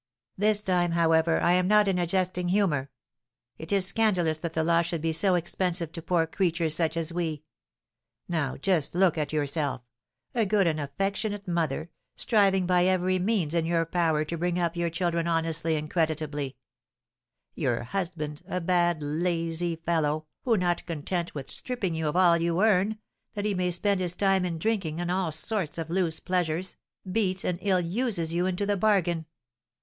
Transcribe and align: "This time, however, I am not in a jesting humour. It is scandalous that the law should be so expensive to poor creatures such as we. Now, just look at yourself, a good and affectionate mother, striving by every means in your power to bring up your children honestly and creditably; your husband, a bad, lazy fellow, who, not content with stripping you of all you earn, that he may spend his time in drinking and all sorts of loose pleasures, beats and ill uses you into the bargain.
"This 0.35 0.63
time, 0.63 0.93
however, 0.93 1.39
I 1.39 1.53
am 1.53 1.67
not 1.67 1.87
in 1.87 1.99
a 1.99 2.07
jesting 2.07 2.47
humour. 2.49 2.89
It 3.59 3.71
is 3.71 3.85
scandalous 3.85 4.39
that 4.39 4.53
the 4.55 4.63
law 4.63 4.81
should 4.81 4.99
be 4.99 5.11
so 5.13 5.35
expensive 5.35 5.91
to 5.91 6.01
poor 6.01 6.25
creatures 6.25 6.73
such 6.73 6.97
as 6.97 7.13
we. 7.13 7.43
Now, 8.27 8.57
just 8.57 8.95
look 8.95 9.15
at 9.15 9.31
yourself, 9.31 9.83
a 10.33 10.43
good 10.43 10.65
and 10.65 10.79
affectionate 10.79 11.47
mother, 11.47 11.91
striving 12.15 12.65
by 12.65 12.85
every 12.85 13.19
means 13.19 13.53
in 13.53 13.67
your 13.67 13.85
power 13.85 14.25
to 14.25 14.37
bring 14.39 14.57
up 14.57 14.75
your 14.75 14.89
children 14.89 15.27
honestly 15.27 15.75
and 15.75 15.87
creditably; 15.87 16.57
your 17.53 17.83
husband, 17.83 18.41
a 18.47 18.59
bad, 18.59 19.03
lazy 19.03 19.75
fellow, 19.75 20.25
who, 20.45 20.57
not 20.57 20.83
content 20.87 21.35
with 21.35 21.47
stripping 21.51 21.93
you 21.93 22.07
of 22.07 22.15
all 22.15 22.39
you 22.39 22.59
earn, 22.63 22.97
that 23.35 23.45
he 23.45 23.53
may 23.53 23.69
spend 23.69 23.99
his 24.01 24.15
time 24.15 24.45
in 24.45 24.57
drinking 24.57 24.99
and 24.99 25.11
all 25.11 25.31
sorts 25.31 25.77
of 25.77 25.91
loose 25.91 26.19
pleasures, 26.19 26.75
beats 27.11 27.45
and 27.45 27.59
ill 27.61 27.79
uses 27.79 28.33
you 28.33 28.47
into 28.47 28.65
the 28.65 28.75
bargain. 28.75 29.27